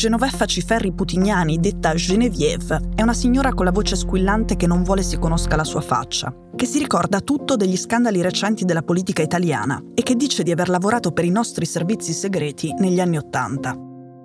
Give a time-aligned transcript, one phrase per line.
[0.00, 5.02] Genoveffa Ciferri Putignani, detta Genevieve, è una signora con la voce squillante che non vuole
[5.02, 9.78] si conosca la sua faccia, che si ricorda tutto degli scandali recenti della politica italiana
[9.92, 13.76] e che dice di aver lavorato per i nostri servizi segreti negli anni Ottanta.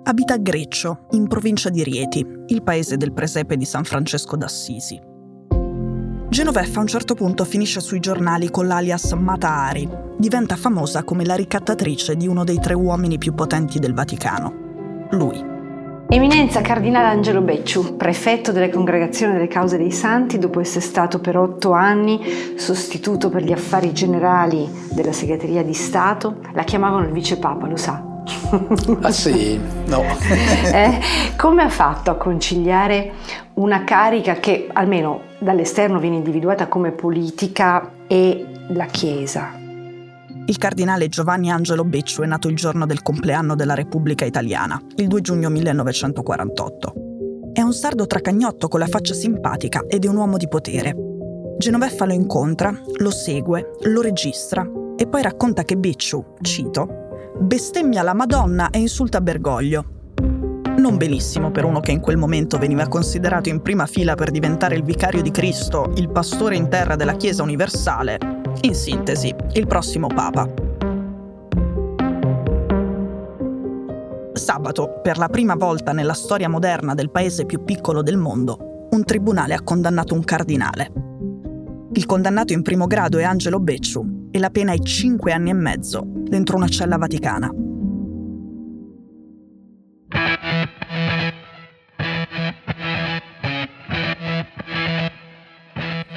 [0.04, 4.98] Abita a Greccio, in provincia di Rieti, il paese del presepe di San Francesco d'Assisi.
[6.30, 9.86] Genoveffa a un certo punto finisce sui giornali con l'alias Matahari.
[10.16, 15.08] Diventa famosa come la ricattatrice di uno dei tre uomini più potenti del Vaticano.
[15.10, 15.55] Lui.
[16.08, 21.36] Eminenza Cardinale Angelo Becciu, prefetto della Congregazione delle Cause dei Santi, dopo essere stato per
[21.36, 27.66] otto anni sostituto per gli affari generali della segreteria di Stato, la chiamavano il vicepapa,
[27.66, 28.04] lo sa?
[29.00, 30.04] Ah sì, no.
[30.72, 31.00] eh,
[31.36, 33.12] come ha fatto a conciliare
[33.54, 39.55] una carica che almeno dall'esterno viene individuata come politica e la Chiesa?
[40.48, 45.08] Il cardinale Giovanni Angelo Becciu è nato il giorno del compleanno della Repubblica Italiana, il
[45.08, 46.92] 2 giugno 1948.
[47.52, 50.94] È un sardo tracagnotto con la faccia simpatica ed è un uomo di potere.
[51.58, 54.64] Genoveffa lo incontra, lo segue, lo registra
[54.96, 56.86] e poi racconta che Becciu, cito,
[57.40, 59.84] bestemmia la Madonna e insulta Bergoglio.
[60.78, 64.76] Non benissimo per uno che in quel momento veniva considerato in prima fila per diventare
[64.76, 70.06] il vicario di Cristo, il pastore in terra della Chiesa universale, in sintesi, il prossimo
[70.08, 70.48] Papa.
[74.32, 79.04] Sabato, per la prima volta nella storia moderna del paese più piccolo del mondo, un
[79.04, 80.92] tribunale ha condannato un cardinale.
[81.92, 85.54] Il condannato in primo grado è Angelo Becciu e la pena è 5 anni e
[85.54, 87.50] mezzo dentro una cella vaticana.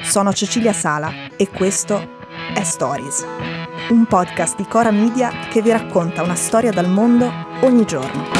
[0.02, 2.18] Sono Cecilia Sala e questo
[2.54, 3.24] è Stories,
[3.90, 7.30] un podcast di Cora Media che vi racconta una storia dal mondo
[7.60, 8.39] ogni giorno.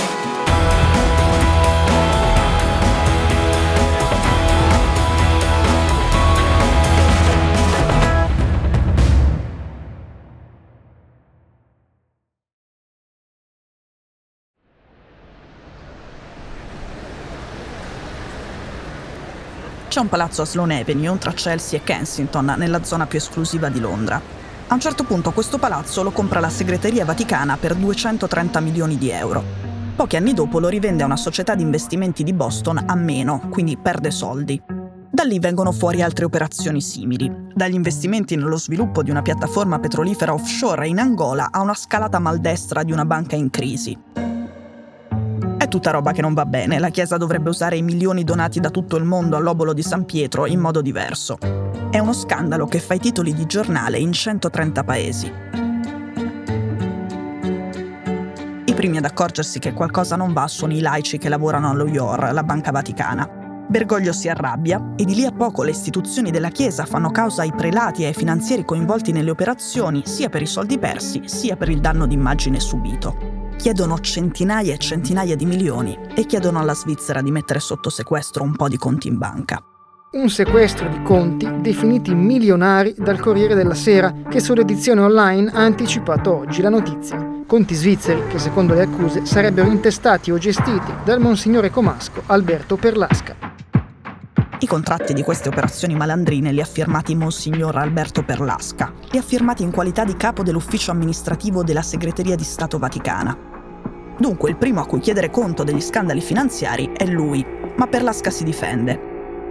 [19.91, 23.81] C'è un palazzo a Sloane Avenue tra Chelsea e Kensington, nella zona più esclusiva di
[23.81, 24.23] Londra.
[24.69, 29.11] A un certo punto questo palazzo lo compra la segreteria vaticana per 230 milioni di
[29.11, 29.43] euro.
[29.97, 33.77] Pochi anni dopo lo rivende a una società di investimenti di Boston a meno, quindi
[33.77, 34.63] perde soldi.
[35.11, 40.33] Da lì vengono fuori altre operazioni simili, dagli investimenti nello sviluppo di una piattaforma petrolifera
[40.33, 43.99] offshore in Angola a una scalata maldestra di una banca in crisi
[45.71, 46.79] tutta roba che non va bene.
[46.79, 50.45] La Chiesa dovrebbe usare i milioni donati da tutto il mondo all'obolo di San Pietro
[50.45, 51.39] in modo diverso.
[51.91, 55.33] È uno scandalo che fa i titoli di giornale in 130 paesi.
[58.65, 62.33] I primi ad accorgersi che qualcosa non va sono i laici che lavorano allo IOR,
[62.33, 63.39] la Banca Vaticana.
[63.69, 67.53] Bergoglio si arrabbia e di lì a poco le istituzioni della Chiesa fanno causa ai
[67.53, 71.81] prelati e ai finanzieri coinvolti nelle operazioni sia per i soldi persi sia per il
[71.81, 77.61] danno d'immagine subito chiedono centinaia e centinaia di milioni e chiedono alla Svizzera di mettere
[77.61, 79.63] sotto sequestro un po' di conti in banca.
[80.13, 86.39] Un sequestro di conti definiti milionari dal Corriere della Sera, che sull'edizione online ha anticipato
[86.39, 87.43] oggi la notizia.
[87.47, 93.37] Conti svizzeri che, secondo le accuse, sarebbero intestati o gestiti dal monsignore comasco Alberto Perlasca.
[94.59, 99.63] I contratti di queste operazioni malandrine li ha firmati Monsignor Alberto Perlasca, li ha firmati
[99.63, 103.50] in qualità di capo dell'ufficio amministrativo della Segreteria di Stato Vaticana.
[104.21, 107.43] Dunque il primo a cui chiedere conto degli scandali finanziari è lui,
[107.77, 109.01] ma Perlasca si difende.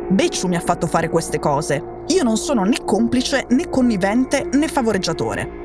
[0.10, 1.84] Becciu mi ha fatto fare queste cose.
[2.06, 5.58] Io non sono né complice, né connivente, né favoreggiatore.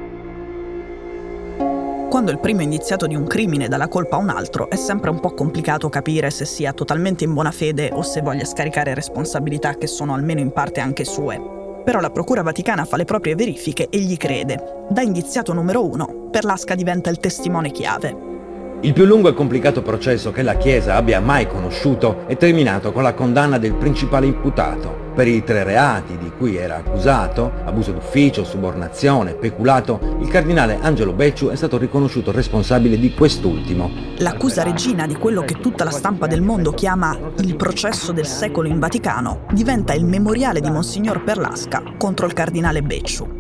[2.09, 4.77] Quando il primo è indiziato di un crimine dà la colpa a un altro, è
[4.77, 8.95] sempre un po' complicato capire se sia totalmente in buona fede o se voglia scaricare
[8.95, 11.39] responsabilità che sono almeno in parte anche sue.
[11.85, 14.87] Però la Procura Vaticana fa le proprie verifiche e gli crede.
[14.89, 18.33] Da indiziato numero uno, Perlasca diventa il testimone chiave
[18.85, 23.03] Il più lungo e complicato processo che la Chiesa abbia mai conosciuto è terminato con
[23.03, 25.13] la condanna del principale imputato.
[25.15, 31.15] Per i tre reati di cui era accusato, abuso d'ufficio, subornazione, peculato, il cardinale Angelo
[31.15, 33.91] Becciu è stato riconosciuto responsabile di quest'ultimo.
[34.19, 38.69] L'accusa regina di quello che tutta la stampa del mondo chiama il processo del secolo
[38.69, 43.34] in Vaticano diventa il memoriale di Monsignor Perlasca contro il cardinale Becciu.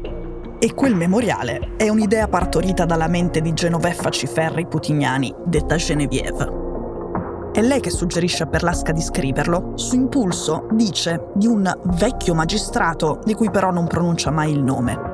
[0.58, 6.62] E quel memoriale è un'idea partorita dalla mente di Genoveffa Ciferri Putignani, detta Genevieve.
[7.52, 9.72] È lei che suggerisce a Perlasca di scriverlo.
[9.74, 15.12] Su impulso dice di un vecchio magistrato di cui però non pronuncia mai il nome.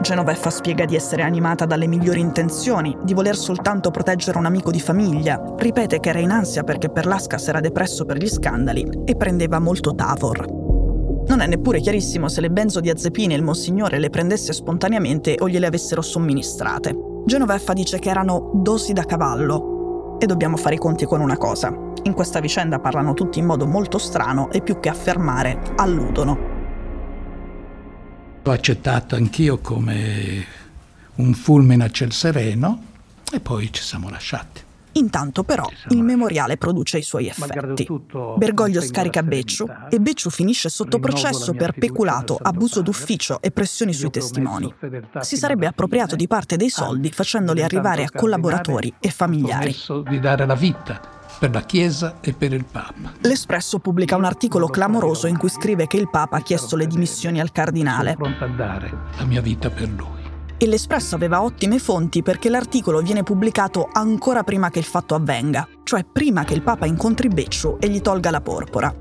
[0.00, 4.80] Genoveffa spiega di essere animata dalle migliori intenzioni, di voler soltanto proteggere un amico di
[4.80, 9.16] famiglia, ripete che era in ansia perché Perlasca si era depresso per gli scandali e
[9.16, 10.63] prendeva molto Tavor.
[11.34, 16.00] Non è neppure chiarissimo se le benzodiazepine il Monsignore le prendesse spontaneamente o gliele avessero
[16.00, 16.96] somministrate.
[17.26, 20.16] Genoveffa dice che erano dosi da cavallo.
[20.20, 21.76] E dobbiamo fare i conti con una cosa.
[22.04, 26.38] In questa vicenda parlano tutti in modo molto strano e più che affermare, alludono.
[28.40, 30.44] L'ho accettato anch'io come
[31.16, 32.80] un fulmine a ciel sereno
[33.32, 34.63] e poi ci siamo lasciati.
[34.94, 37.86] Intanto però il memoriale produce i suoi effetti.
[38.36, 44.10] Bergoglio scarica Becciu e Becciu finisce sotto processo per peculato, abuso d'ufficio e pressioni sui
[44.10, 44.72] testimoni.
[45.20, 49.74] Si sarebbe appropriato di parte dei soldi facendoli arrivare a collaboratori e familiari.
[50.08, 51.00] di dare la vita
[51.38, 53.12] per la Chiesa e per il Papa.
[53.20, 57.40] L'Espresso pubblica un articolo clamoroso in cui scrive che il Papa ha chiesto le dimissioni
[57.40, 58.14] al cardinale.
[58.16, 60.23] Sono pronto a dare la mia vita per lui
[60.56, 65.68] e l'Espresso aveva ottime fonti perché l'articolo viene pubblicato ancora prima che il fatto avvenga,
[65.82, 68.94] cioè prima che il Papa incontri Becciu e gli tolga la porpora.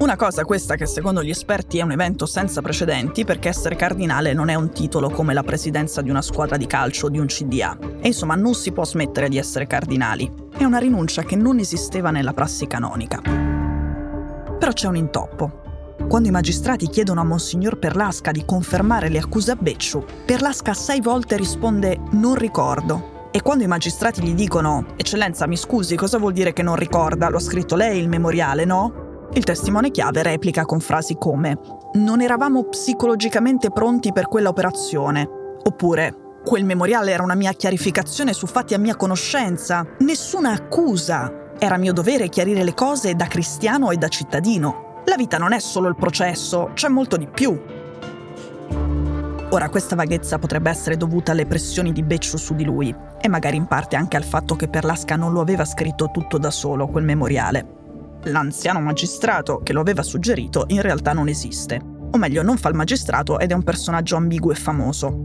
[0.00, 4.32] Una cosa questa che secondo gli esperti è un evento senza precedenti perché essere cardinale
[4.32, 7.26] non è un titolo come la presidenza di una squadra di calcio o di un
[7.26, 7.76] CDA.
[8.00, 10.32] E insomma non si può smettere di essere cardinali.
[10.56, 13.20] È una rinuncia che non esisteva nella prassi canonica.
[13.20, 15.59] Però c'è un intoppo.
[16.08, 21.00] Quando i magistrati chiedono a Monsignor Perlasca di confermare le accuse a Becciu, Perlasca sei
[21.00, 23.28] volte risponde non ricordo.
[23.30, 27.28] E quando i magistrati gli dicono Eccellenza, mi scusi, cosa vuol dire che non ricorda?
[27.28, 29.28] Lo ha scritto lei il memoriale, no?
[29.34, 31.56] Il testimone chiave replica con frasi come
[31.92, 35.28] Non eravamo psicologicamente pronti per quella operazione.
[35.62, 39.86] Oppure Quel memoriale era una mia chiarificazione su fatti a mia conoscenza.
[39.98, 41.52] Nessuna accusa.
[41.58, 44.89] Era mio dovere chiarire le cose da cristiano e da cittadino.
[45.10, 47.60] La vita non è solo il processo, c'è molto di più.
[49.50, 53.56] Ora, questa vaghezza potrebbe essere dovuta alle pressioni di Becciu su di lui e magari
[53.56, 57.02] in parte anche al fatto che Perlasca non lo aveva scritto tutto da solo, quel
[57.02, 57.66] memoriale.
[58.26, 61.80] L'anziano magistrato che lo aveva suggerito in realtà non esiste.
[62.12, 65.22] O meglio, non fa il magistrato ed è un personaggio ambiguo e famoso.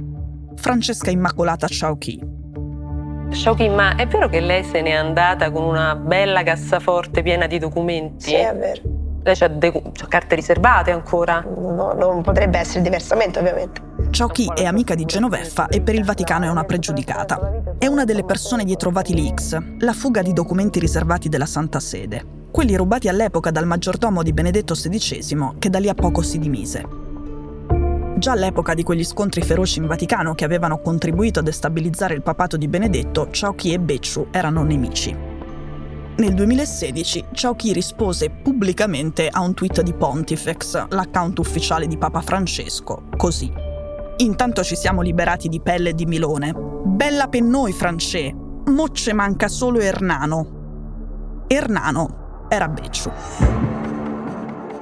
[0.55, 2.19] Francesca Immacolata Ciauchi.
[3.29, 7.59] Ciauchi, ma è vero che lei se n'è andata con una bella cassaforte piena di
[7.59, 8.29] documenti?
[8.29, 8.94] Sì, è vero.
[9.25, 11.43] Lei ha de- carte riservate ancora?
[11.43, 13.81] No, non potrebbe essere diversamente, ovviamente.
[14.11, 17.75] Ciocchi è amica di Genoveffa e per il Vaticano è una pregiudicata.
[17.79, 22.23] È una delle persone dietro Vatilix, la fuga di documenti riservati della Santa Sede.
[22.51, 26.85] Quelli rubati all'epoca dal maggiordomo di Benedetto XVI, che da lì a poco si dimise.
[28.17, 32.57] Già all'epoca di quegli scontri feroci in Vaticano che avevano contribuito a destabilizzare il papato
[32.57, 35.24] di Benedetto, Ciocchi e Becciu erano nemici.
[36.17, 43.07] Nel 2016 Ciauchi rispose pubblicamente a un tweet di Pontifex, l'account ufficiale di Papa Francesco,
[43.17, 43.51] così.
[44.17, 46.53] Intanto ci siamo liberati di Pelle e di Milone.
[46.55, 48.33] Bella per noi, Francè.
[48.67, 51.43] Mocce manca solo Ernano.
[51.47, 53.11] Ernano era Becciu.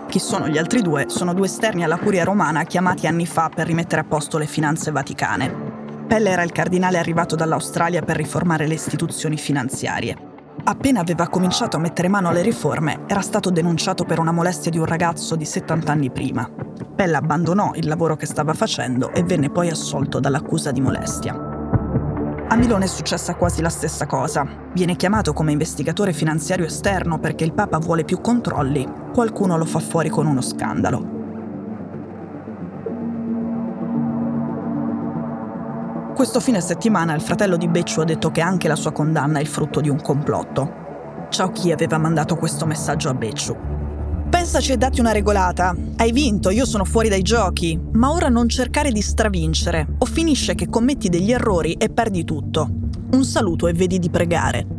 [0.08, 1.05] Chi sono gli altri due?
[1.08, 4.91] Sono due esterni alla curia romana chiamati anni fa per rimettere a posto le finanze
[4.91, 5.72] vaticane.
[6.08, 10.33] Pelle era il cardinale arrivato dall'Australia per riformare le istituzioni finanziarie.
[10.65, 14.77] Appena aveva cominciato a mettere mano alle riforme, era stato denunciato per una molestia di
[14.77, 16.50] un ragazzo di 70 anni prima.
[16.96, 21.34] Pella abbandonò il lavoro che stava facendo e venne poi assolto dall'accusa di molestia.
[22.48, 24.48] A Milone è successa quasi la stessa cosa.
[24.74, 28.88] Viene chiamato come investigatore finanziario esterno perché il Papa vuole più controlli.
[29.13, 31.12] Qualcuno lo fa fuori con uno scandalo.
[36.24, 39.42] Questo fine settimana il fratello di Becciu ha detto che anche la sua condanna è
[39.42, 41.27] il frutto di un complotto.
[41.27, 43.53] Ciao chi aveva mandato questo messaggio a Becciu.
[44.30, 45.75] Pensaci e datti una regolata.
[45.98, 47.77] Hai vinto, io sono fuori dai giochi.
[47.92, 52.70] Ma ora non cercare di stravincere, o finisce che commetti degli errori e perdi tutto.
[53.12, 54.73] Un saluto e vedi di pregare.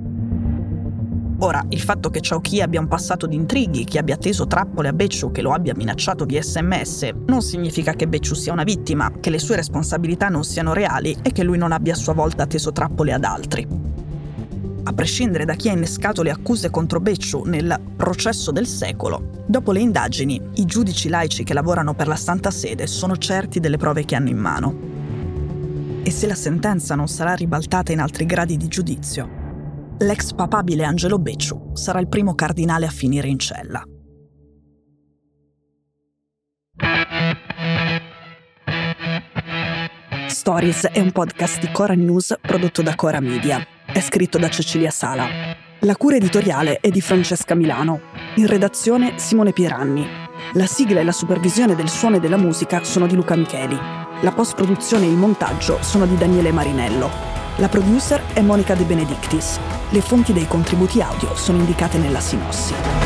[1.45, 4.95] Ora, il fatto che Chao abbia un passato di intrighi, che abbia teso trappole a
[4.95, 9.29] Becciu, che lo abbia minacciato via sms, non significa che Becciu sia una vittima, che
[9.29, 12.73] le sue responsabilità non siano reali e che lui non abbia a sua volta teso
[12.73, 13.69] trappole ad altri.
[14.87, 19.71] a prescindere da chi ha innescato le accuse contro Becciu nel processo del secolo, dopo
[19.73, 24.07] le indagini i giudici laici che lavorano per la Santa Sede sono certi delle prove
[24.07, 24.75] che hanno in mano.
[26.03, 29.44] E se la sentenza non sarà ribaltata in altri gradi di giudizio,
[29.99, 33.83] l'ex papabile Angelo Becciu sarà il primo cardinale a finire in cella.
[40.29, 43.65] Stories è un podcast di Cora News prodotto da Cora Media.
[43.87, 45.27] È scritto da Cecilia Sala.
[45.81, 48.01] La cura editoriale è di Francesca Milano.
[48.37, 50.07] In redazione Simone Pieranni.
[50.55, 53.79] La sigla e la supervisione del suono e della musica sono di Luca Micheli.
[54.21, 57.34] La post-produzione e il montaggio sono di Daniele Marinello.
[57.59, 59.61] La producer è Monica De Benedictis.
[59.91, 63.04] Le fonti dei contributi audio sono indicate nella sinossi.